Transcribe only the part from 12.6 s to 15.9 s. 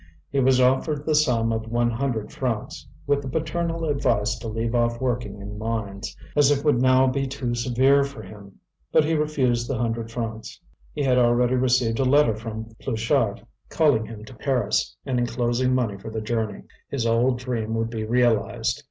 Pluchart, calling him to Paris, and enclosing